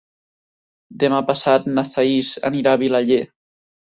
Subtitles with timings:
[1.03, 3.23] Demà passat na Thaís anirà a Vilaller.